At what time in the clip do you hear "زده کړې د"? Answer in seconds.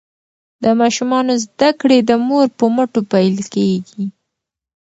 1.45-2.11